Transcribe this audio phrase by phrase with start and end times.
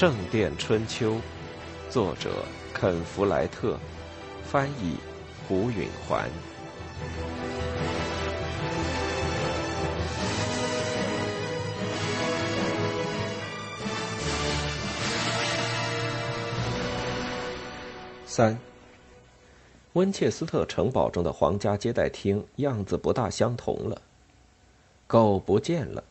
[0.00, 1.12] 圣殿春秋》，
[1.90, 2.30] 作者
[2.72, 3.78] 肯·弗莱特，
[4.42, 4.96] 翻译
[5.46, 6.26] 胡允环。
[18.24, 18.58] 三，
[19.92, 24.00] 温切斯特城堡中的皇家接待厅样子不大相同了。
[25.06, 26.02] 狗不见了，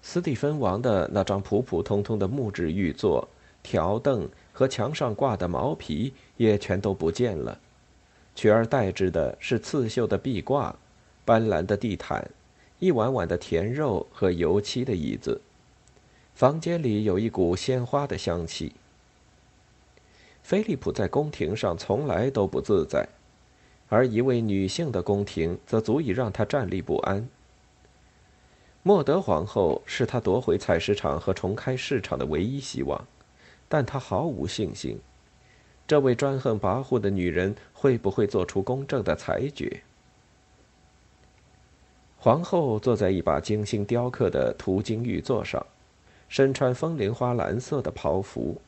[0.00, 3.28] 斯蒂芬王的那张普普通通的木质玉座、
[3.62, 7.58] 条凳和墙上挂的毛皮也全都不见了，
[8.34, 10.74] 取而代之的是刺绣的壁挂、
[11.24, 12.28] 斑斓的地毯、
[12.78, 15.40] 一碗碗的甜肉和油漆的椅子。
[16.34, 18.72] 房间里有一股鲜花的香气。
[20.42, 23.06] 菲利普在宫廷上从来都不自在，
[23.88, 27.28] 而一位女性的宫廷则足以让他站立不安。
[28.82, 33.06] 莫德皇后是他夺回采石场和重开市场的唯一希望，
[33.72, 35.00] 但他毫无信心，
[35.86, 39.82] 这位专横跋扈的女人会不会做出公正的裁决？
[42.18, 45.64] 皇后坐在一把精心雕刻的涂金玉座上，
[46.28, 48.60] 身穿风铃花蓝色的袍服。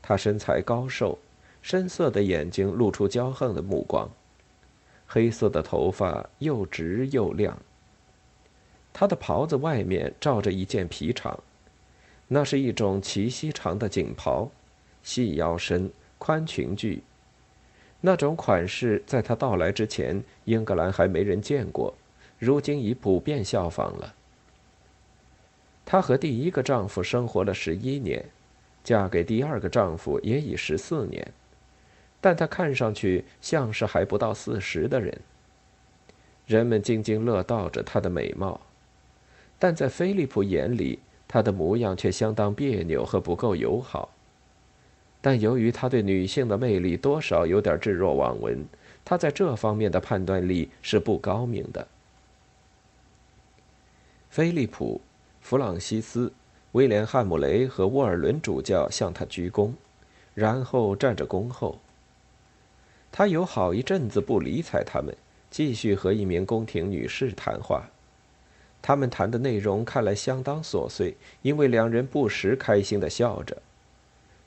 [0.00, 1.18] 她身材高瘦，
[1.60, 4.08] 深色的眼睛露出骄横的目光，
[5.06, 7.58] 黑色的头发又直又亮。
[8.94, 11.36] 她的袍子外面罩着一件皮氅，
[12.28, 14.50] 那是一种齐膝长的锦袍，
[15.02, 17.02] 细腰身，宽裙裾。
[18.00, 21.94] 那种款式在她到来之前，英格兰还没人见过，
[22.38, 24.14] 如今已普遍效仿了。
[25.84, 28.24] 她和第一个丈夫生活了十一年。
[28.82, 31.32] 嫁给第二个丈夫也已十四年，
[32.20, 35.18] 但她看上去像是还不到四十的人。
[36.46, 38.60] 人们津津乐道着她的美貌，
[39.58, 40.98] 但在菲利普眼里，
[41.34, 44.08] 她的模样却相当别扭和不够友好。
[45.20, 48.64] 但由于他对女性的魅力多少有点置若罔闻，
[49.04, 51.88] 他在这方面的判断力是不高明的。
[54.30, 55.00] 菲利普，
[55.40, 56.32] 弗朗西斯。
[56.70, 59.72] 威廉·汉姆雷和沃尔伦主教向他鞠躬，
[60.34, 61.80] 然后站着恭候。
[63.10, 65.12] 他有好一阵子不理睬他们，
[65.50, 67.90] 继续和一名宫廷女士谈话。
[68.86, 73.56] 他们谈的内容看来相当琐碎，因为两人不时开心地笑着。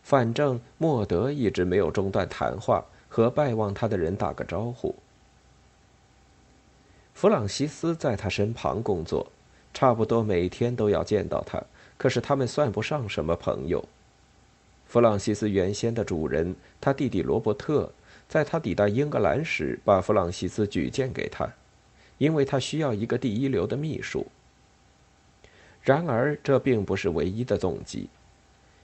[0.04, 4.94] 反正莫德一直没有中断谈话，和拜望他的人打个招呼。
[7.16, 9.26] 弗朗西斯在他身旁工作，
[9.74, 11.60] 差不多每天都要见到他。
[11.98, 13.84] 可是他们算不上什么朋友。
[14.86, 17.92] 弗朗西斯原先的主人，他弟弟罗伯特，
[18.30, 21.50] 在他抵达英格兰时，把弗朗西斯举荐给他，
[22.18, 24.26] 因为他需要一个第一流的秘书。
[25.82, 28.10] 然而，这并不是唯一的动机。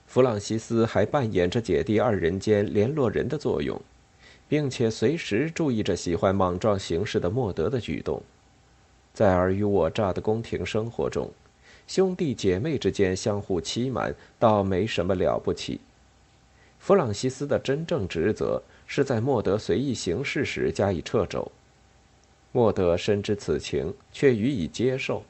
[0.06, 3.80] 弗朗西斯还扮演着姐弟二人间联络人的作用，
[4.48, 8.22] 并且随时注意着喜欢莽撞行事的莫德的举动。
[9.12, 11.30] 在尔虞我诈的宫廷生活中。
[11.86, 15.78] 兄弟姐妹之间相互欺瞒，倒没什么了不起。
[16.78, 21.52] 弗朗西斯的真正职责是在莫德随意行事时加以掣肘。
[22.54, 25.24] 莫德深知此情，却予以接受。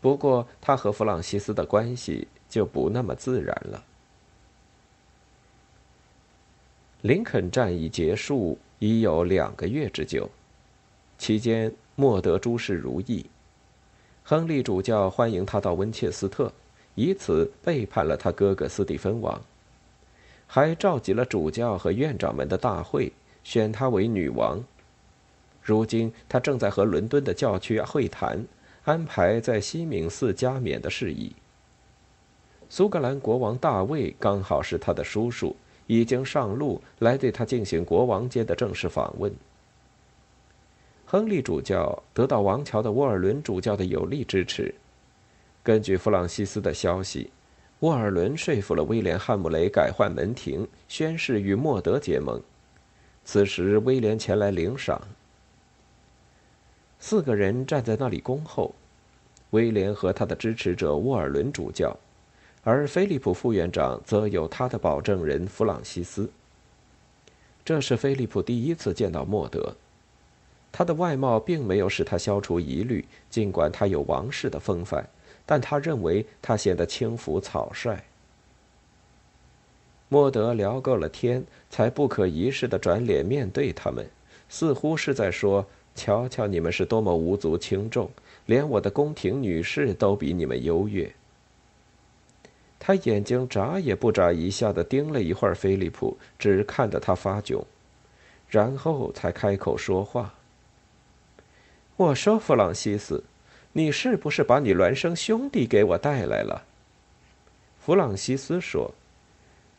[0.00, 3.84] 不过，他和弗朗西斯的关系就不那么自然了。
[7.02, 10.30] 林肯战役结束已有两个月之久，
[11.18, 13.26] 期间莫德诸事如意。
[14.24, 16.50] 亨利主教欢迎他到温切斯特，
[16.94, 19.38] 以此背叛了他哥哥斯蒂芬王，
[20.46, 23.12] 还召集了主教和院长们的大会，
[23.44, 24.64] 选他为女王。
[25.66, 28.40] 如今他正在和伦敦的教区会谈，
[28.84, 31.32] 安排在西敏寺加冕的事宜。
[32.70, 35.56] 苏格兰国王大卫刚好是他的叔叔，
[35.88, 39.34] 已经上路来对他进行国王间的正式访问。
[41.04, 44.72] 亨利主教得到王桥的沃尔伦主教的有力支持。
[45.64, 47.28] 根据弗朗西斯的消息，
[47.80, 52.40] 沃尔伦说服了威廉·汉姆雷改换门庭，宣誓与莫德结盟。
[53.24, 55.02] 此时，威廉前来领赏。
[57.08, 58.74] 四个人站在那里恭候，
[59.50, 61.96] 威廉和他的支持者沃尔伦主教，
[62.64, 66.28] 而菲利普副院长则有他的保证人弗朗西斯。
[67.64, 69.76] 这是菲利普第一次见到莫德。
[70.72, 75.08] 他的外貌并没有使他消除疑虑，尽管他有王室的风范，
[75.46, 78.02] 但他认为他显得轻浮草率。
[80.08, 84.04] 莫德聊够了天，才不可一世的转脸面对他们，
[84.48, 85.64] 似乎是在说
[85.96, 88.08] ：“瞧瞧你们是多么无足轻重，
[88.44, 91.10] 连我的宫廷女士都比你们优越。”
[92.78, 97.64] 他眼睛眨也不眨一下的盯了一会儿菲利普，只看得他发窘，
[98.48, 100.34] 然后才开口说话
[101.96, 103.24] ：“我说，弗朗西斯，
[103.72, 106.64] 你是不是把你孪生兄弟给我带来了？”
[107.80, 108.92] 弗朗西斯说：“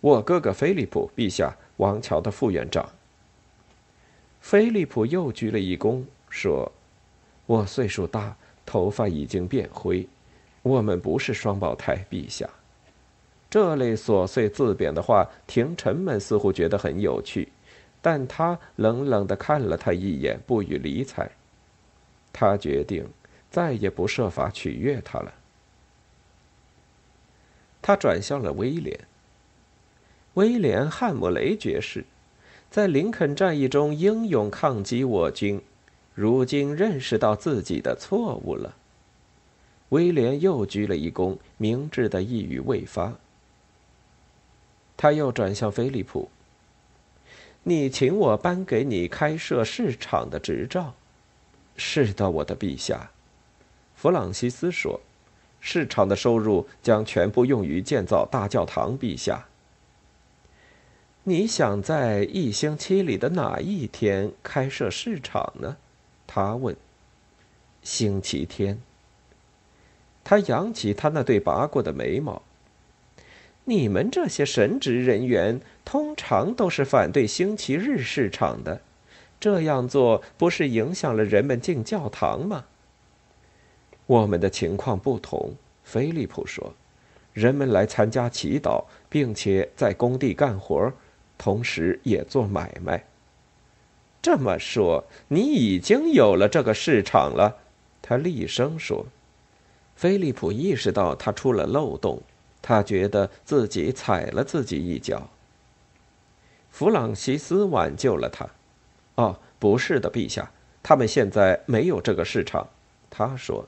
[0.01, 2.89] 我哥哥菲利普，陛下，王桥的副院长。”
[4.47, 6.71] 菲利普又鞠了一躬，说
[7.47, 8.33] ：“我岁数大，
[8.65, 10.07] 头发已经变灰，
[10.61, 12.49] 我们不是双胞胎，陛下。”
[13.51, 17.49] 这类琐碎自贬的话，廷臣们似乎觉得很有趣，
[18.01, 21.29] 但他冷冷的看了他一眼，不予理睬。
[22.31, 23.05] 他决定
[23.51, 25.33] 再也不设法取悦他了。
[27.81, 28.97] 他转向了威廉。
[30.35, 32.05] 威廉·汉姆雷爵士，
[32.69, 35.61] 在林肯战役中英勇抗击我军，
[36.13, 38.75] 如今认识到自己的错误了。
[39.89, 43.13] 威廉又鞠了一躬，明智的一语未发。
[44.97, 46.29] 他又转向菲利普
[47.63, 50.93] ：“你请我颁给你开设市场的执照。
[51.77, 53.11] ”“是的，我的陛下。”
[53.95, 54.99] 弗朗西斯说
[55.61, 59.47] ，“市场的收入将全部用于建造大教堂。”陛下，
[61.29, 65.75] 你想在一星期里的哪一天开设市场呢？
[66.25, 66.73] 他问。
[67.83, 68.79] “星期天。”
[70.23, 72.41] 他扬起他那对拔过的眉毛。
[73.65, 78.79] 你们这些神职人员通常都是反对星期日市场的，
[79.37, 82.63] 这样做不是影响了人们进教堂吗？
[84.05, 86.73] 我们的情况不同，菲利普说，
[87.33, 90.93] 人们来参加祈祷，并且在工地干活，
[91.37, 93.03] 同时也做买卖。
[94.21, 97.57] 这么说，你已经有了这个市场了，
[98.01, 99.05] 他厉声说。
[99.95, 102.21] 菲利普意识到他出了漏洞。
[102.59, 105.29] 他觉得自己踩了自己一脚。
[106.69, 108.45] 弗朗西斯挽救了他。
[109.15, 110.51] 哦，不是的，陛下，
[110.83, 112.67] 他们现在没有这个市场。
[113.09, 113.65] 他说，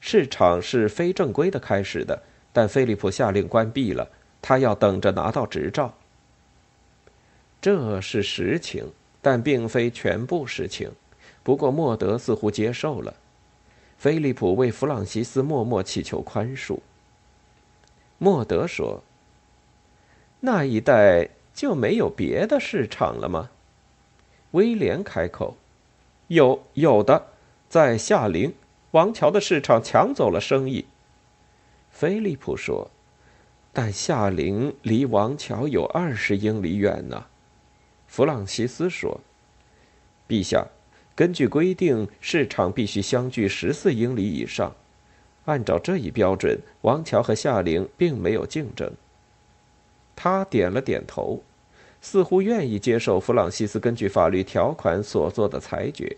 [0.00, 2.22] 市场是非正规的开始的，
[2.52, 4.08] 但菲利普下令关闭了。
[4.40, 5.92] 他要等着拿到执照。
[7.60, 10.90] 这是实情，但并非全部实情。
[11.42, 13.14] 不过莫德似乎接受了。
[13.96, 16.78] 菲利普为弗朗西斯默默祈求宽恕。
[18.18, 19.02] 莫德说
[20.40, 23.50] ：“那一带就没有别的市场了吗？”
[24.52, 25.56] 威廉开口
[26.28, 27.26] ：“有，有的，
[27.68, 28.54] 在夏林，
[28.92, 30.84] 王桥的市场抢走了生意。”
[31.90, 32.90] 菲利普说
[33.72, 37.26] ：“但夏林离王桥有二十英里远呢。”
[38.08, 39.20] 弗朗西斯说
[40.26, 40.66] ：“陛下，
[41.14, 44.74] 根据规定，市场必须相距十四英里以上。”
[45.46, 48.92] 按照这一标准，王桥和夏玲并没有竞争。
[50.14, 51.42] 他点了点头，
[52.02, 56.16] 似乎愿意接受弗朗西斯根据法律条款所做的裁决。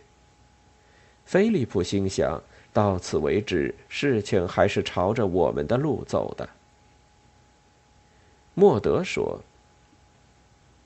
[1.24, 6.48] 菲利普心想：到此为止，事情还是朝着我们的路走的。
[8.54, 9.40] 莫德说：“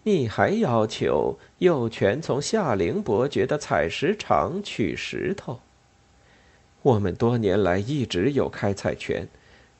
[0.04, 5.60] 你还要求有权从夏灵伯爵的采石场取石头？”
[6.82, 9.26] 我们多年来一直有开采权，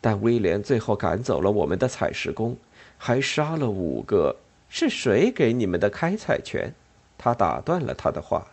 [0.00, 2.56] 但威廉最后赶走了我们的采石工，
[2.98, 4.36] 还杀了五个。
[4.70, 6.72] 是谁给你们的开采权？
[7.16, 8.48] 他打断了他的话。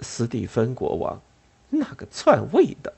[0.00, 1.20] 斯蒂芬国王，
[1.68, 2.94] 那个篡位的。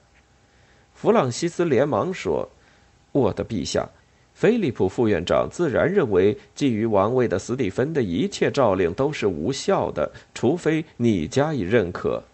[0.95, 2.49] 弗朗西斯连忙说
[3.11, 3.89] ：“我的陛下，
[4.43, 12.25] 菲利普副院长自然认为觊觎王位的斯蒂芬的一切诏令都是无效的，除非你加以认可。”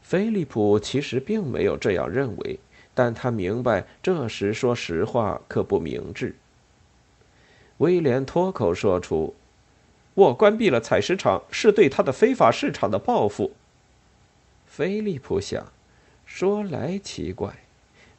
[0.00, 2.60] 菲利普其实并没有这样认为，
[2.94, 6.36] 但他明白这时说实话可不明智。
[7.78, 9.34] 威廉脱口说出
[10.14, 13.50] ：“我关闭了采石场，是对他的非法市场的报复。”
[14.64, 15.72] 菲利普想，
[16.24, 17.52] 说来奇怪，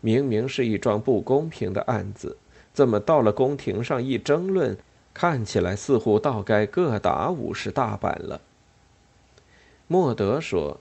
[0.01, 2.35] 明明是一桩不公平的案子，
[2.79, 4.77] 怎么到了宫廷上一争论，
[5.13, 8.39] 看起来似乎倒该各打五十大板了。
[9.87, 10.79] 莫德说。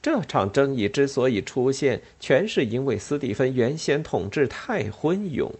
[0.00, 5.50] 这场争议之所以出现，全是因为斯蒂芬原先统治太昏庸。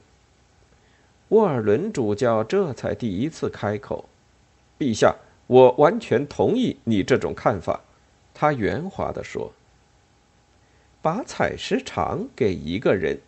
[1.28, 4.06] 沃尔伦主教这才第一次开口
[4.80, 5.14] ：“陛下，
[5.47, 7.82] 我完全同意你这种看法。”
[8.35, 9.52] 他圆滑地说
[11.02, 13.21] ：“把采石场给一个人，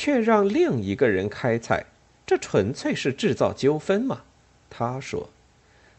[0.00, 1.84] 却让另一个人开采，
[2.24, 4.22] 这纯粹是制造纠纷嘛？”
[4.70, 5.28] 他说：“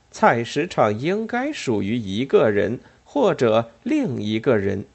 [0.10, 2.79] 采石场应该属于一个人。”
[3.13, 4.86] 或者另一个人，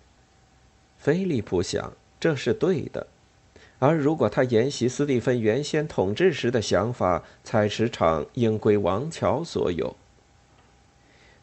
[0.97, 3.09] 菲利普想这是对的，
[3.79, 9.95] 而如果他沿袭斯蒂芬原先统治时的想法，采石场应归王乔所有。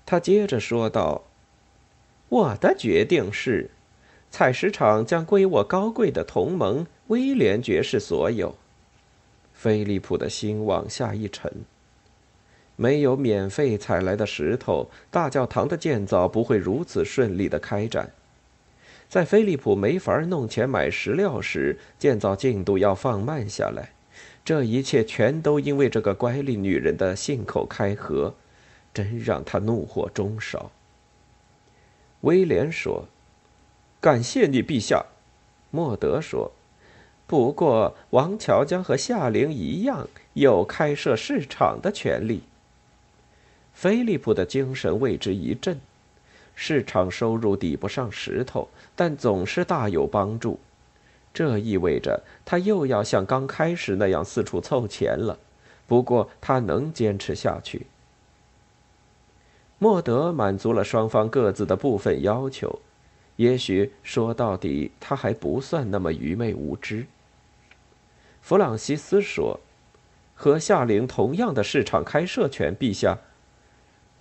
[0.04, 1.26] 他接着说道
[2.30, 3.70] ：“我的决定是，
[4.34, 8.56] 采石场将归我高贵的同盟威廉爵士所有。”
[9.54, 11.54] 菲利普的心往下一沉。
[12.76, 18.12] 没有免费采来的石头，大教堂的建造不会如此顺利的开展。
[19.08, 23.92] 在菲利普没法弄钱买石料时，建造进度要放慢下来。
[24.44, 28.34] 这一切全都因为这个乖戾女人的信口开河，
[28.92, 30.72] 真让他怒火中烧。
[32.22, 33.06] 威廉说
[34.04, 35.06] ：“感谢你，陛下。”
[35.72, 36.52] 莫德说
[37.26, 42.44] ：“不过，王乔将和夏灵一样，有开设市场的权利。”
[43.74, 45.80] 菲利普的精神为之一振。
[46.54, 50.60] 市场收入抵不上石头，但总是大有帮助。
[51.34, 55.40] 这意味着他又要像刚开始那样四处凑钱了。
[55.88, 57.88] 不过他能坚持下去。
[59.80, 62.80] 莫德满足了双方各自的部分要求。
[63.38, 67.06] 也许说到底，他还不算那么愚昧无知。
[68.42, 69.60] 弗朗西斯说
[70.36, 73.18] ：“和夏灵同样的市场开设权，陛下。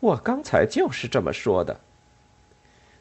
[0.01, 1.81] 我刚才就是这么说的。”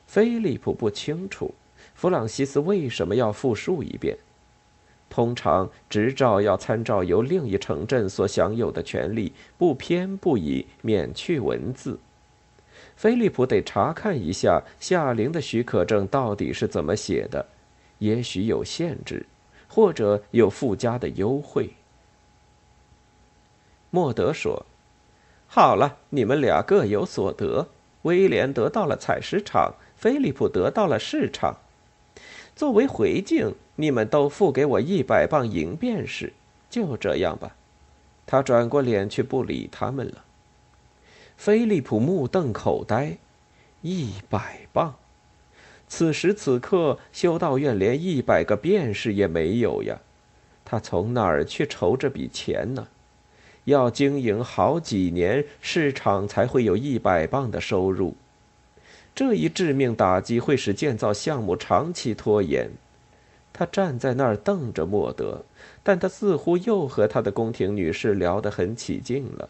[0.06, 1.53] 菲利普不清楚，
[1.96, 4.18] 弗朗西斯为什么要复述一遍。
[5.10, 12.00] 通常，执照要参照由另一城镇所享有的权利，不偏不倚，免去文字。
[13.01, 17.43] 菲利普得查看一下夏琳的许可证到底是怎么写的，
[17.98, 19.25] 也许有限制，
[19.67, 21.72] 或者有附加的优惠。
[23.89, 24.67] 莫德说
[25.50, 27.70] ：“好了，你们俩各有所得。
[28.03, 31.58] 威廉得到了采石场。”菲利普得到了市场，
[32.55, 36.34] 作为回敬，你们都付给我一百磅银便是。
[36.70, 37.55] 就这样吧。
[38.27, 40.24] 他转过脸去，不理他们了。
[41.43, 43.17] 菲利普目瞪口呆，
[43.81, 44.93] 一百磅。
[45.88, 50.00] 此时此刻，修道院连一百个便士也没有呀。
[50.63, 52.88] 他从哪儿去筹这笔钱呢？
[53.63, 58.15] 要经营好几年，市场才会有一百磅的收入。
[59.15, 62.69] 这一致命打击会使建造项目长期拖延。
[63.51, 65.43] 他站在那儿瞪着莫德，
[65.81, 69.50] 但他似乎又和他的宫廷女士聊得很起劲了。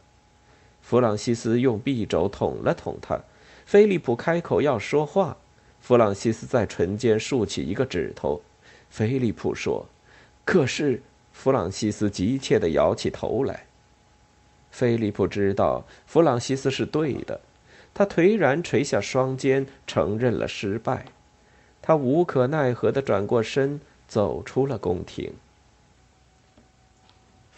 [0.82, 3.20] 弗朗西斯用臂肘捅了捅他。
[3.66, 5.38] 菲利普开口要说话，
[5.80, 8.42] 弗朗西斯在唇间竖起一个指头。
[8.90, 9.86] 菲利普说
[10.44, 11.02] ：“可是。”
[11.34, 13.66] 弗朗西斯急切地摇起头来。
[14.70, 17.40] 菲利普知道弗朗西斯是对的。
[17.94, 21.06] 他颓然垂下双肩，承认了失败。
[21.82, 25.34] 他无可奈何地转过身，走出了宫廷。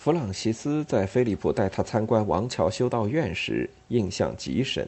[0.03, 4.85] 弗朗西斯在菲利普带他参观王桥修道院时印象极深。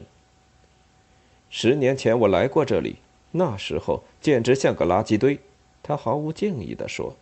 [1.48, 2.96] 十年前我来过这里，
[3.30, 5.38] 那时候简直像个垃圾堆。
[5.82, 7.16] 他毫无敬意地说：“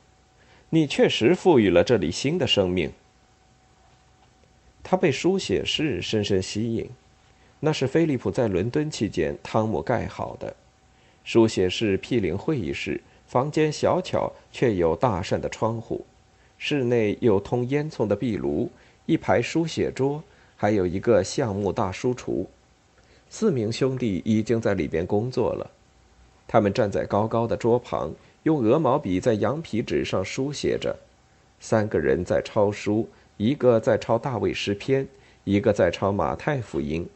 [0.71, 2.91] 你确实赋予了这里新的生命。”
[4.83, 6.91] 他被书写室深深吸引。
[7.61, 10.57] 那是菲利普在伦敦期间汤姆盖好的，
[11.23, 16.05] 书写室毗邻会议室，房间小巧却有大扇的窗户，
[16.67, 18.71] 室内有通烟囱的壁炉，
[19.05, 20.25] 一排书写桌，
[20.57, 22.47] 还有一个橡木大书橱。
[23.29, 25.71] 四名兄弟已经在里边工作了，
[26.49, 28.11] 他们站在高高的桌旁，
[28.45, 30.97] 用鹅毛笔在羊皮纸上书写着。
[31.61, 33.07] 三个人在抄书，
[33.37, 35.07] 一个在抄大卫诗篇，
[35.45, 37.07] 一个在抄马太福音。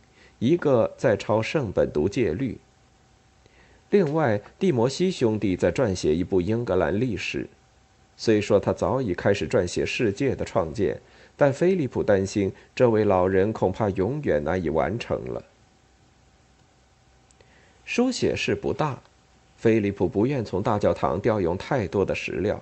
[0.40, 2.58] 一个在抄圣本读戒律。
[3.88, 7.48] 另外，蒂摩西兄弟在撰写一部英格兰历史。
[8.20, 11.00] 虽说他早已开始撰写世界的创建，
[11.36, 15.44] 但菲利普担心这位老人恐怕永远难以完成了。
[17.84, 19.00] 书写室不大，
[19.56, 22.60] 菲利普不愿从大教堂调用太多的石料，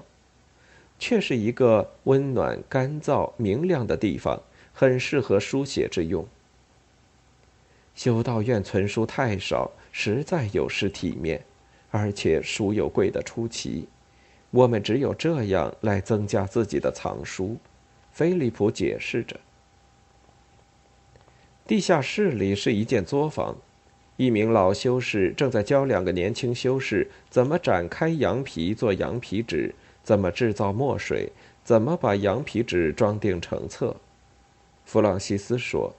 [0.99, 4.43] 却是一个温暖、干燥、明亮的地方，
[4.75, 6.29] 很适合书写之用。
[7.95, 11.43] 修道院存书太少，实在有失体面，
[11.91, 13.89] 而且书又贵得出奇。
[14.57, 17.59] 我们只有这样来增加自己的藏书。
[18.11, 19.39] 菲利普解释着。
[21.67, 23.55] 地下室里是一间作坊，
[24.17, 31.31] 一名老修士正在教两个年轻修士怎么展开羊皮做羊皮纸，怎么制造墨水，
[31.63, 33.95] 怎么把羊皮纸装订成册。
[34.87, 35.95] 弗朗西斯说。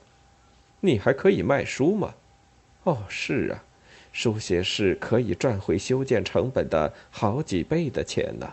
[0.79, 2.13] 你还可以卖书吗？
[2.85, 3.63] 哦，是啊，
[4.19, 8.51] 书写室可以赚回修建成本的好几倍的钱呢。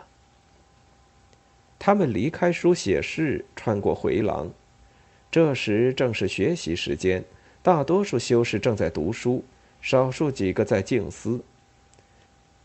[1.79, 4.51] 他们离开书写室，穿过回廊。
[5.31, 7.25] 这时正是学习时间，
[7.63, 9.43] 大多数修士正在读书，
[9.81, 11.41] 少数几个在静思。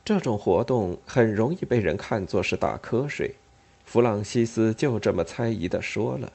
[0.04, 3.34] 这种活动很容易被人看作是打瞌睡。
[3.86, 6.34] 弗朗西斯就这么猜疑地说了。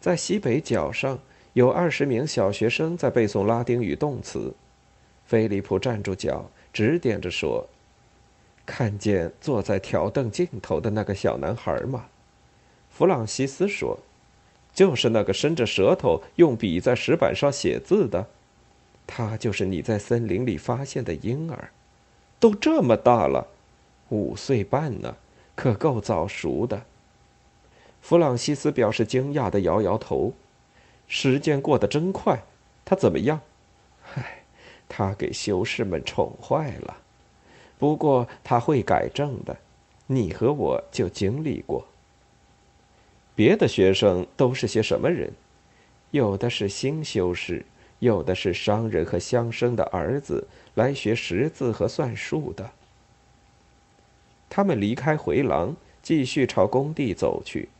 [0.00, 1.18] 在西北角上，
[1.54, 4.54] 有二十名小学生在背诵拉丁语动词。
[5.30, 7.64] 菲利普站住脚，指点着说。
[8.66, 12.06] 看见坐在条凳尽头的那个小男孩吗？
[12.90, 13.96] 弗朗西斯说
[14.74, 18.26] ：“就是那个伸着舌头用笔在石板上写字的，
[19.06, 21.70] 他就是你在森林里发现的婴儿，
[22.40, 23.46] 都这么大了，
[24.08, 25.14] 五岁半呢，
[25.54, 26.82] 可够早熟的。”
[28.02, 30.32] 弗朗西斯表示惊讶的摇摇头
[31.06, 32.42] ：“时间过得真快，
[32.84, 33.40] 他怎么样？
[34.90, 36.98] 他给修士们宠坏了。”
[37.80, 39.56] 不过他会改正的，
[40.06, 41.86] 你和我就经历过。
[43.34, 45.32] 别的学生都是些什么人？
[46.10, 47.64] 有的是新修士，
[48.00, 52.70] 有的是商人和乡绅的儿子，来学识字和算术的。
[54.50, 57.70] 他们离开回廊，继续朝工地走去。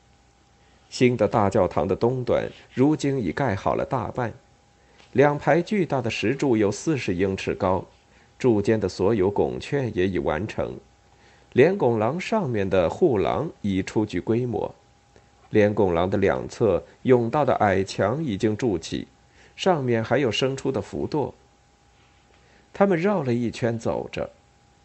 [0.88, 4.33] 新的大教堂的东端如今已盖好了大半，
[5.12, 7.85] 两排巨大的石柱有四十英尺高。
[8.38, 10.75] 柱间的所有拱券也已完成，
[11.52, 14.75] 连拱廊上面的护廊已初具规模，
[15.50, 19.07] 连拱廊的两侧甬道的矮墙已经筑起，
[19.57, 21.31] 上面还有生出的浮垛。
[22.73, 24.31] 他们绕了一圈走着，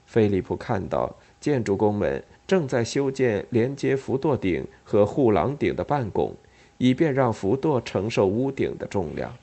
[0.05, 6.35] 菲利普看到建筑工们正在修建连接浮垛顶和护廊顶的半拱，
[6.77, 9.33] 以便让浮垛承受屋顶的重量。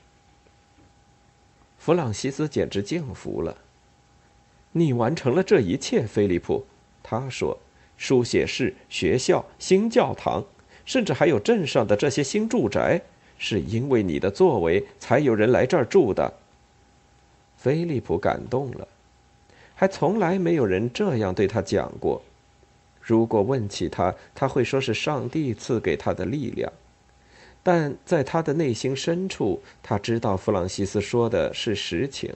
[1.83, 3.57] 弗朗西斯简直敬服了。
[4.71, 6.65] 你完成了这一切，菲利普，
[7.03, 7.57] 他说
[7.99, 10.41] ：“书写室、学校、新教堂，
[10.85, 13.01] 甚至还有镇上的这些新住宅，
[13.37, 16.33] 是因为你的作为才有人来这儿住的。”
[17.59, 18.87] 菲利普感动了，
[19.75, 22.21] 还从来没有人这样对他讲过。
[23.01, 26.71] 如果问起他，他会说是上帝赐给他的力量，
[27.63, 32.35] 但在他的内心深处，他知道弗朗西斯说的是实情。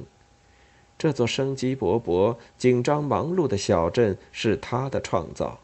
[0.97, 5.59] 这座生机勃勃、紧张忙碌的小镇是他的创造。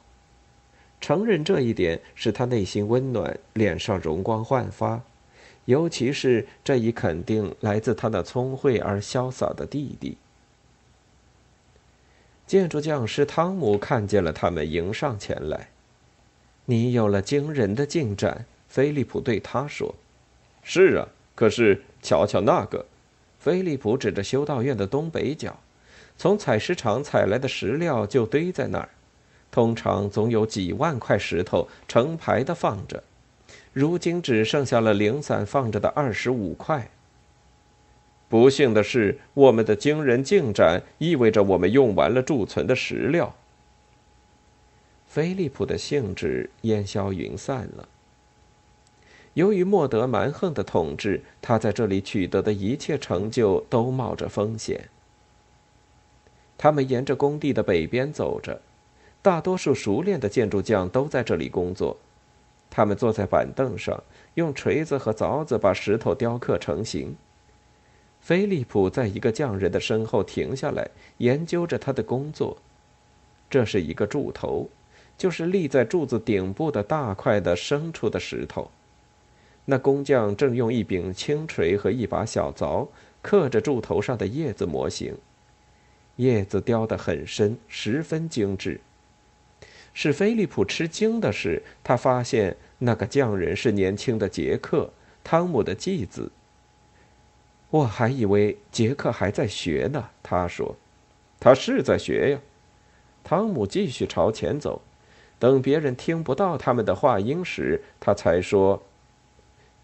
[1.01, 5.01] 承认这一点，使他内心温暖，脸上容光焕发。
[5.65, 10.17] 尤其是这一肯定来自他那聪慧而潇洒的弟弟。
[12.45, 15.69] 建筑匠师汤姆看见了他们，迎上前来。
[16.65, 19.93] “你有了惊人的进展。”菲利普对他说。
[20.65, 22.83] “是啊，可是瞧瞧那个。”
[23.37, 25.59] 菲利普指着修道院的东北角，
[26.17, 28.89] 从采石场采来的石料就堆在那儿，
[29.51, 33.03] 通常总有几万块石头成排的放着，
[33.73, 36.89] 如今只剩下了零散放着的二十五块。
[38.27, 43.35] 不幸的是，我们的惊人进展意味着我们用完了贮存的石料。
[45.05, 47.87] 菲利普的兴致烟消云散了。
[49.33, 54.89] 由于莫德蛮横的统治，他在这里取得的一切成就都冒着风险。
[56.57, 58.61] 他们沿着工地的北边走着，
[59.21, 61.97] 大多数熟练的建筑匠都在这里工作。
[62.69, 64.03] 他们坐在板凳上，
[64.35, 67.15] 用锤子和凿子把石头雕刻成型。
[68.21, 72.57] 菲利普在一个匠人的身后停下来，研究着他的工作。
[73.49, 74.69] 这是一个柱头，
[75.17, 78.71] 就是立在柱子顶部的大块的生出的石头。
[79.65, 82.87] 那工匠正用一柄轻锤和一把小凿
[83.21, 85.15] 刻着柱头上的叶子模型，
[86.17, 88.81] 叶子雕得很深，十分精致。
[89.93, 94.91] 使菲利普吃惊的是，他发现那个匠人是年轻的杰克，
[95.23, 96.31] 汤姆的继子。
[97.69, 100.75] 我还以为杰克还在学呢，他说
[101.39, 102.39] ：“他是在学呀。”
[103.23, 104.81] 汤姆继续朝前走，
[105.39, 108.83] 等别人听不到他们的话音时，他才说。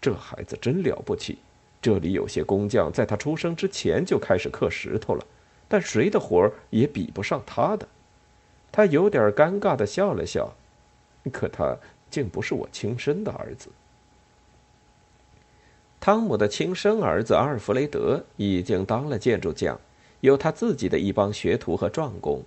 [0.00, 1.38] 这孩子真了不起！
[1.82, 5.26] 这里有些工匠在他出生之前就开始刻石头了，
[5.66, 7.88] 但谁的活儿也比不上他的。
[8.70, 10.54] 他有点尴尬的笑了笑，
[11.32, 11.76] 可他
[12.10, 13.68] 竟不是我亲生的儿子。
[15.98, 19.78] 汤姆的亲生儿子阿尔弗雷德已经当了建筑匠，
[20.20, 22.42] 有他自己的一帮学徒和壮工。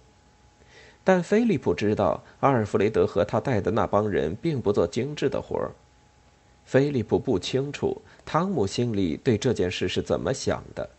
[1.04, 5.72] 但菲利普知道，阿尔弗雷德和他带的那帮人并不做精致的活儿。
[6.65, 10.89] 菲利普不清楚汤姆心里对这件事是怎么想的。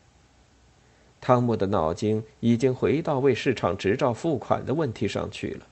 [1.21, 5.67] 汤姆的脑筋已经回到为市场执照付款的问题上去了。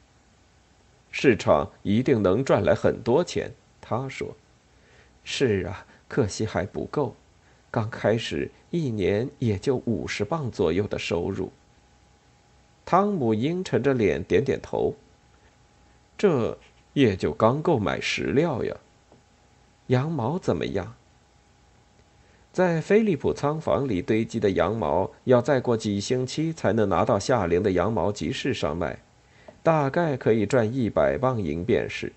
[1.10, 3.52] 市场一定能赚来很多钱。
[3.80, 4.34] 他说
[5.24, 7.14] ：“是啊，可惜还不够。
[7.70, 11.52] 刚开始一年也就五十磅左右的收入。”
[12.86, 14.94] 汤姆阴沉着脸点点头。
[16.16, 16.56] 这
[16.94, 18.74] 也就刚够买食料呀。
[19.92, 20.94] 羊毛怎么样？
[22.50, 29.00] 在菲利普仓房里堆积的羊毛，要再过几星期才能拿到夏令的羊毛集市上卖，
[29.62, 32.10] 大概可以赚一百磅银便是。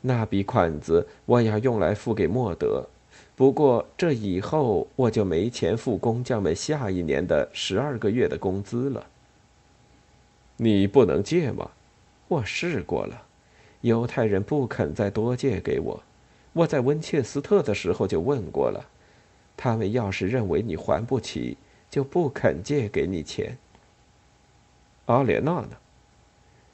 [0.00, 2.88] 那笔款子我要用来付给莫德，
[3.36, 9.06] 不过这以后我就没钱付工匠们下一年的十二个月的工资了。
[10.56, 11.70] 你不能借吗？
[12.28, 13.24] 我试过了，
[13.82, 16.02] 犹太人不肯再多借给我。
[16.52, 18.84] 我在温切斯特的时候就问过了，
[19.56, 21.56] 他们要是认为你还不起，
[21.88, 23.56] 就不肯借给你钱。
[25.06, 25.70] 阿莲娜呢？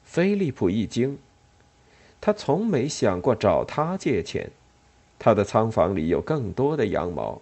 [0.03, 1.17] 菲利普一惊，
[2.21, 4.49] 他从没想过找他借钱。
[5.19, 7.41] 他的仓房里有更多的羊毛，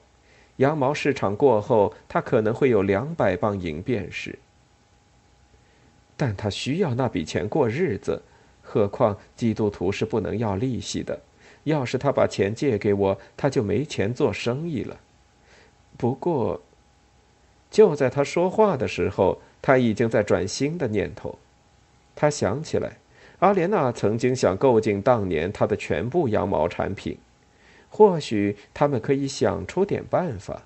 [0.57, 4.39] 羊毛市场过后，他可能会有两百磅银便士。
[6.17, 8.21] 但他需要那笔钱过日子，
[8.63, 11.19] 何况基督徒是不能要利息的。
[11.65, 14.97] 要是他把钱借给我，他就没钱做生意了。
[15.97, 16.61] 不过，
[17.69, 21.37] 就在他说话的时候，他已经在转新的念头。
[22.15, 22.97] 他想起来，
[23.39, 27.17] 阿莲娜曾经想购进当年他的全部羊毛产品，
[27.89, 30.61] 或许他们可以想出点办法。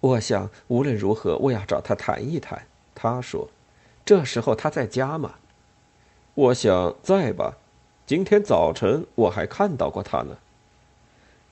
[0.00, 2.66] 我想，无论如何，我要找他谈一谈。
[2.94, 3.48] 他说
[4.04, 5.34] ：“这时候他在家吗？”
[6.34, 7.56] 我想在吧。
[8.06, 10.36] 今天早晨我还看到过他呢。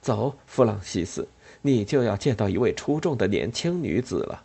[0.03, 1.27] 走，弗朗西斯，
[1.63, 4.43] 你就要见到一位出众的年轻女子了。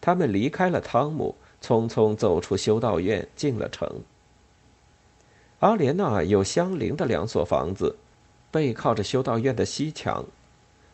[0.00, 4.00] 他们离开了汤姆，匆匆走出修道院，进了城。
[5.58, 7.96] 阿莲娜有相邻的两所房子，
[8.50, 10.24] 背靠着修道院的西墙。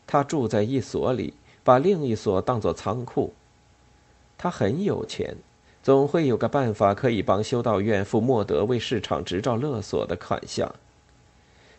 [0.04, 3.32] 她住在一所里，把另一所当作仓库。
[4.36, 5.36] 她很有钱，
[5.82, 10.72] 总会有个办法可以帮修道院付莫德为市场执照勒索的款项。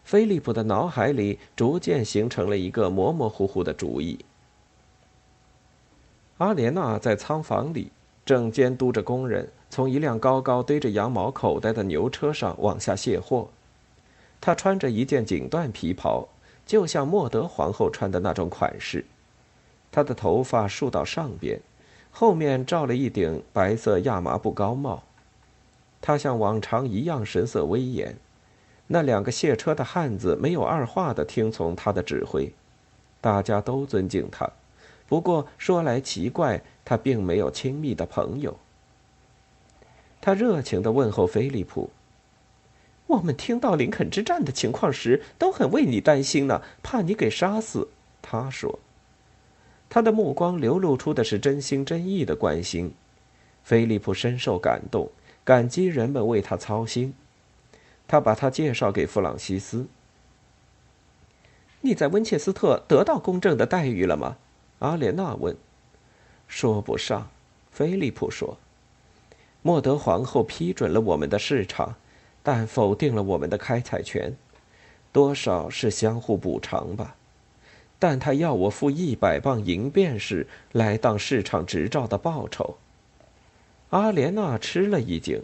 [0.03, 4.19] 菲利普的脑海里逐渐形成了一个模模糊糊的主意。
[6.39, 7.89] 阿莲娜在仓房里
[8.25, 13.47] 正监督着工人从一辆高高堆着羊毛口袋的牛车上往下卸货。
[14.41, 16.27] 她穿着一件锦缎皮袍，
[16.65, 19.05] 就像莫德皇后穿的那种款式。
[19.89, 21.61] 她的头发竖到上边。
[22.15, 25.01] 后面罩了一顶白色亚麻布高帽，
[25.99, 28.15] 他像往常一样神色威严。
[28.85, 32.53] 那两个卸车的汉子没有二话的听从他的指挥，
[33.19, 34.47] 大家都尊敬他。
[35.07, 38.57] 不过说来奇怪，他并没有亲密的朋友。
[40.21, 41.89] 他热情的问候菲利普
[43.07, 47.87] ：“我们听到林肯之战的情况时，都很为你担心呢，怕你给杀死。”
[48.21, 48.77] 他说。
[49.93, 52.95] 他的目光流露出的是真心真意的关心，
[53.63, 55.11] 菲利普深受感动，
[55.43, 57.13] 感激人们为他操心。
[58.07, 59.85] 他把他介绍给弗朗西斯。
[61.81, 64.37] 你在温切斯特得到公正的待遇了吗？
[64.79, 65.55] 阿莲娜问。
[66.47, 67.29] 说不上，
[67.71, 68.57] 菲利普说。
[69.61, 71.93] 莫德皇后批准了我们的市场，
[72.41, 74.35] 但否定了我们的开采权，
[75.11, 77.15] 多少是相互补偿吧。
[78.03, 82.75] 但他要我付一百磅银便士来当市场执照的报酬。
[83.91, 85.41] 阿莲娜吃了一惊，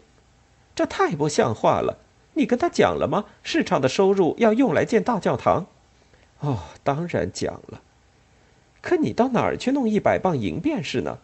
[0.75, 1.99] 这太不像话了！
[2.33, 3.23] 你跟他讲了吗？
[3.43, 5.67] 市场的收入要用来建大教堂？
[6.39, 7.79] 哦，当然讲了。
[8.81, 11.19] 可你到哪儿去弄一百磅银便士呢？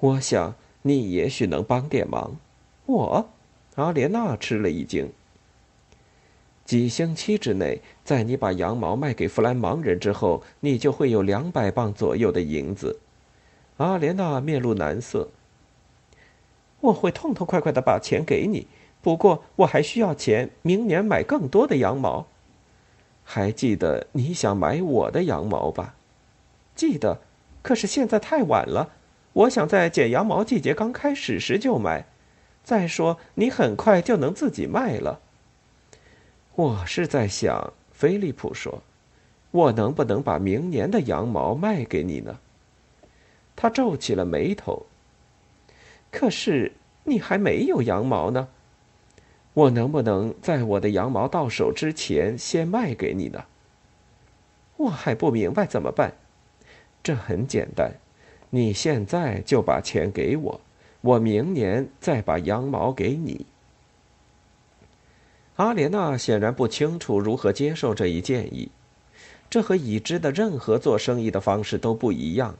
[0.00, 2.36] 我想你也许能帮点忙。
[2.84, 3.30] 我，
[3.76, 5.10] 阿莲娜吃了一惊。
[6.64, 13.00] 几星期之内，在你把羊毛卖给弗兰芒人之后，你就会有两百磅左右的银子。
[13.76, 15.28] 阿莲娜面露难色。
[16.80, 18.66] 我会痛痛快快的把钱给你，
[19.02, 22.26] 不过我还需要钱，明年买更多的羊毛。
[23.24, 25.94] 还记得你想买我的羊毛吧？
[26.74, 27.20] 记得，
[27.62, 28.92] 可是现在太晚了。
[29.32, 32.06] 我想在剪羊毛季节刚开始时就买。
[32.62, 35.20] 再说，你很快就能自己卖了。
[36.56, 38.80] 我是在想，菲利普说
[39.50, 42.38] ：“我能不能把明年的羊毛卖给你呢？”
[43.56, 44.86] 他皱起了眉头。
[46.12, 46.70] 可是
[47.02, 48.46] 你还没有羊毛呢。
[49.52, 53.44] 我能不能在我的羊毛到手之前先卖给你呢？
[54.76, 56.12] 我还不明白怎么办。
[57.02, 57.92] 这很简单，
[58.50, 60.60] 你现在就把钱给我，
[61.00, 63.44] 我明年再把羊毛给你。”
[65.56, 68.70] 阿莲娜显然不清楚如何接受这一建议，
[69.48, 72.56] 这和已知的任何做生意的方式都不一样。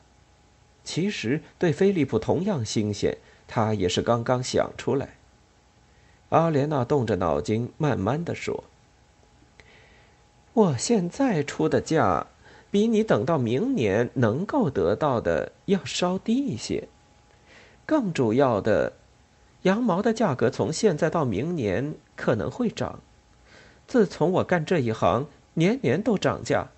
[0.84, 5.14] 其实对菲利普同样新鲜，他也是刚刚想出来。
[6.28, 8.62] 阿莲娜动着脑筋，慢慢的说
[10.54, 12.28] ：“我现在出的价，
[12.70, 16.86] 比你等到明年能够得到的要稍低一些。
[17.84, 18.92] 更主要的。”
[19.64, 22.98] 羊毛的价格从现在到明年可能会涨。
[23.86, 26.68] 自从我干这一行，年年都涨价。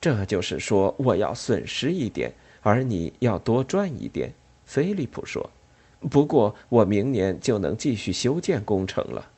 [0.00, 2.32] 这就是说，我要损失一点，
[2.62, 4.32] 而你要多赚一点。”
[4.64, 5.50] 菲利普说。
[6.10, 9.28] “不过，我明年就能继续修建工程了。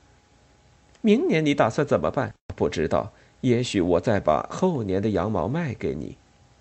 [1.01, 2.33] 明年你打算怎么办？
[2.55, 3.13] 不知道。
[3.41, 6.17] 也许我再把后年的羊毛卖给你。”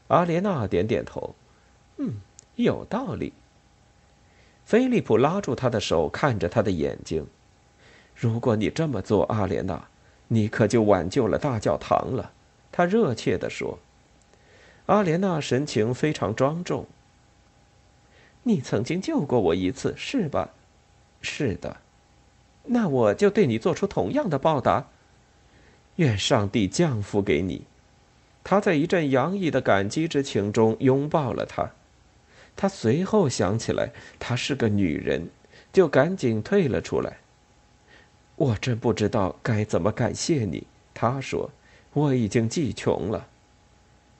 [0.09, 1.35] 阿莲娜点点头。
[1.97, 2.15] “嗯，
[2.55, 3.33] 有道理。”
[4.65, 7.27] 菲利普拉住他的手，看着他的眼睛。
[8.21, 9.87] 如果你这么做，阿莲娜，
[10.27, 12.31] 你可就挽救了大教堂了。
[12.71, 13.79] 他热切地说。
[14.85, 16.85] 阿莲娜神情非常庄重。
[18.43, 20.51] 你曾经救过我一次，是吧？
[21.19, 21.77] 是的。
[22.65, 24.85] 那我就对你做出同样的报答。
[25.95, 27.63] 愿上帝降福给你。
[28.43, 31.71] 他在一阵洋溢的感激之情中拥抱了她。
[32.55, 35.29] 他随后想起来，她是个女人，
[35.73, 37.17] 就赶紧退了出来。
[38.41, 41.51] 我真不知道该怎么感谢你，他说
[41.93, 43.27] ：“我已经记穷了。”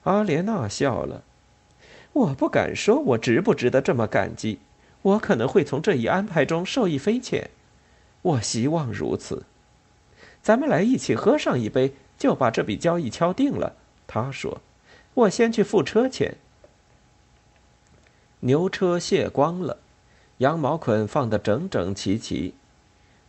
[0.04, 1.24] 阿莲娜笑了。
[2.12, 4.60] 我不敢说我值不值得这么感激，
[5.02, 7.50] 我可能会从这一安排中受益匪浅。
[8.22, 9.44] 我希望如此。
[10.40, 13.74] 咱们来一起喝上一杯，就把这笔交易敲定了。
[14.06, 14.60] 他说
[15.14, 16.36] ：“我先去付车钱。”
[18.38, 19.78] 牛车卸光了，
[20.38, 22.54] 羊毛捆放得整整齐齐。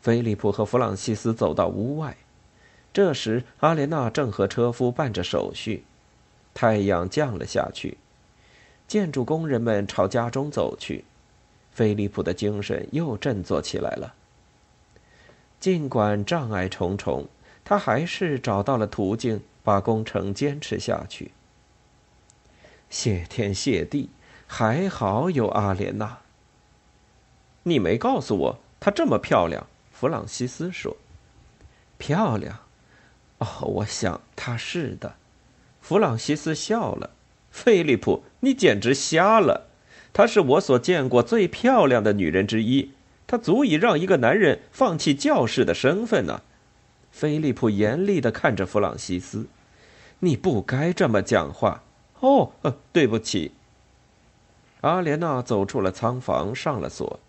[0.03, 2.17] 菲利普和弗朗西斯走到屋外，
[2.91, 5.85] 这时阿莲娜正和车夫办着手续。
[6.53, 7.97] 太阳降了下去，
[8.85, 11.05] 建筑工人们朝家中走去。
[11.71, 14.13] 菲利普的精神又振作起来了。
[15.61, 17.25] 尽管障碍重重，
[17.63, 21.31] 他还是找到了途径，把工程坚持下去。
[22.89, 24.09] 谢天谢地！
[24.47, 26.17] 还好有阿莲娜。
[27.63, 30.97] 你没告诉我她这么漂亮，弗朗西斯说。
[31.97, 32.59] 漂亮？
[33.37, 35.15] 哦，我想她是的。
[35.81, 37.11] 弗朗西斯笑了。
[37.51, 39.67] 菲利普，你简直瞎了！
[40.11, 42.91] 她是我所见过最漂亮的女人之一，
[43.27, 46.41] 她足以让一个男人放弃教士的身份呢。
[47.11, 49.45] 菲利普严厉的看着弗朗西斯，
[50.19, 51.83] 你不该这么讲话。
[52.21, 53.51] 哦，呃，对不起。
[54.81, 57.19] 阿莲娜走出了仓房，上了锁，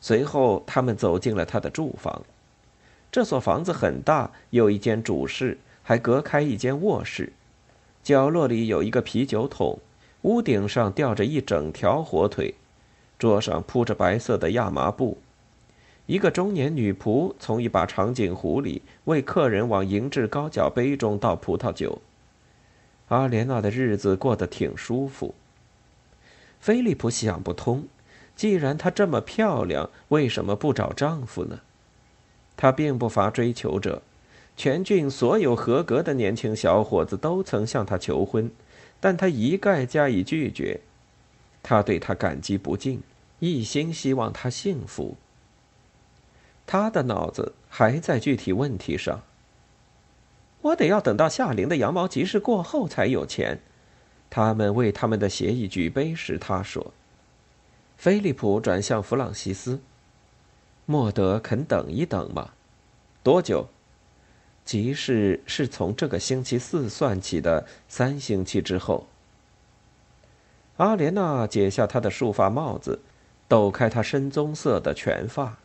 [0.00, 2.22] 随后他们走进了他的住房。
[3.10, 7.32] 这所房子很大，有一间主室，还隔开一间卧室。
[8.02, 9.78] 角落里有一个啤酒桶，
[10.22, 12.54] 屋顶上吊着一整条火腿，
[13.18, 15.18] 桌上铺着白色的亚麻布。
[16.06, 22.00] 一个中年女仆从一把长颈壶里为客人往银质高脚杯中倒葡萄酒。
[23.08, 25.34] 阿莲娜的日子过得挺舒服。
[26.60, 27.84] 菲利普想不通，
[28.38, 31.58] 既然她这么漂亮，为什么不找丈夫呢？
[32.56, 34.00] 她并不乏追求者，
[34.56, 38.48] 全郡所有合格的年轻小伙子都曾向她求婚，
[39.00, 40.80] 但她一概加以拒绝。
[41.64, 43.02] 他对他感激不尽，
[43.40, 45.16] 一心希望她幸福。
[46.64, 49.22] 他的脑子还在具体问题上。
[50.62, 53.58] 我得要等到夏令的羊毛集市过后才有钱。
[54.30, 56.92] 他们为他们的协议举杯时，他说
[57.98, 59.80] ：“菲利普转向弗朗西斯，
[60.86, 62.52] 莫德肯等一等吗？
[63.24, 63.66] 多久？
[64.64, 69.08] 集市是从这个星期四算起的，三星期之后。”
[70.78, 73.00] 阿莲娜解下她的束发帽子，
[73.48, 75.58] 抖开她深棕色的全发，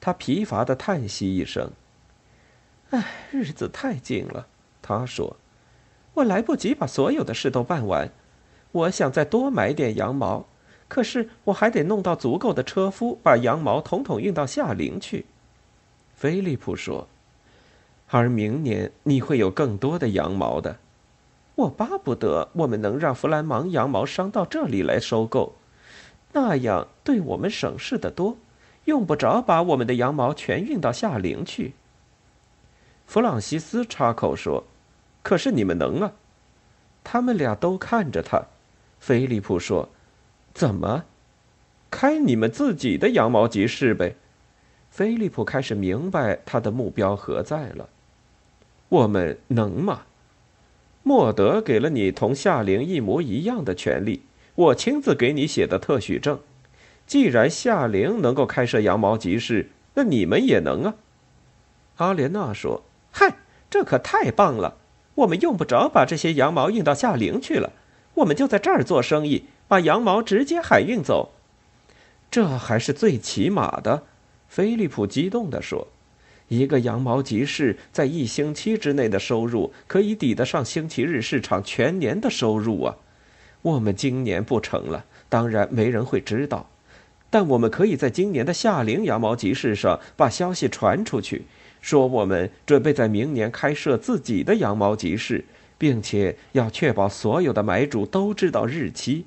[0.00, 1.70] 她疲乏的叹息一声
[2.90, 4.48] ：“唉，日子太紧了。”
[4.82, 5.36] 她说。
[6.14, 8.10] 我来不及把所有的事都办完，
[8.72, 10.44] 我想再多买点羊毛，
[10.92, 15.24] 可是我还得弄到足够的车夫把羊毛统统运到夏陵去。
[16.14, 17.08] 菲利普说
[18.12, 20.76] ：“而明年你会有更多的羊毛的。
[21.54, 25.54] 我巴不得我们能让弗兰芒羊毛商到这里来收购，
[26.34, 28.36] 那样对我们省事的多，
[28.84, 31.72] 用不着把我们的羊毛全运到夏陵去。”
[33.08, 34.64] 弗朗西斯插口说。
[35.22, 36.12] 可是你们能啊？
[37.02, 38.42] 他们俩都看着他。
[39.00, 39.88] 菲利普说
[40.54, 41.04] ：“怎么？”
[41.90, 44.16] 开你们自己的羊毛集市呗。
[44.90, 47.88] 菲利普开始明白他的目标何在了。
[48.88, 50.02] 我们能吗？
[51.02, 54.22] 莫德给了你同夏灵一模一样的权利，
[54.54, 56.38] 我亲自给你写的特许证。
[57.06, 60.94] 既然夏灵能够开设羊毛集市，那你们也能啊。
[61.96, 63.36] 阿莲娜说：“嗨，
[63.68, 64.76] 这可太棒了！
[65.16, 67.72] 我们用不着把这些羊毛运到夏灵去了，
[68.14, 71.30] 我们就在这儿做生意，把羊毛直接海运走。
[72.30, 74.02] 这还是最起码的。”
[74.46, 75.88] 菲利普激动地说
[76.48, 82.96] ：“一个羊毛集市在一星期之内的收入，可以抵得上星期日市场全年的收入啊！
[83.62, 86.68] 我们今年不成了，当然没人会知道。”
[87.30, 91.46] 但我们可以在今年的夏令羊毛集市上把消息传出去，
[91.80, 95.46] 说我们准备在明年开设自己的羊毛集市，
[95.78, 99.24] 并且要确保所有的买主都知道日期。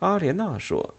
[0.00, 0.94] 阿莲娜说：“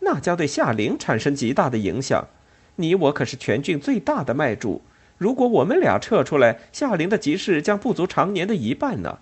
[0.00, 2.28] 那将对夏琳产生极大的影响。
[2.76, 4.80] 你我可是全郡最大的卖主，
[5.18, 9.18] 如果我们俩撤出来，夏琳的集市将不足常年的一半呢。”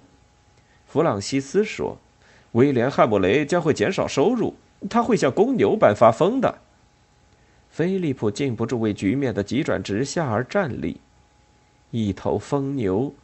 [0.86, 1.98] 弗朗西斯说
[2.52, 4.54] ：“威廉·汉姆雷将会减少收入。”
[4.90, 6.58] 他会像公牛般发疯的。
[7.70, 11.00] 菲利普禁不住为局面的急转直下而站立。
[11.92, 13.14] 一头疯牛，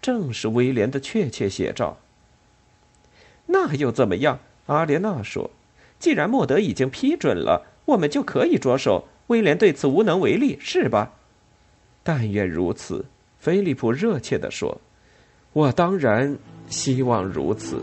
[0.00, 1.98] 正是威廉的确切写照。
[3.46, 4.38] 那又怎么样？
[4.66, 5.50] 阿莲娜说
[5.98, 9.06] ：“既然莫德已经批准了，我们就可以着手。
[9.28, 11.12] 威廉对此无能为力，是吧？”
[12.02, 13.04] 但愿如此。
[13.38, 14.80] 菲利普热切地说
[15.52, 16.36] ：“我当然
[16.68, 17.82] 希望如此。”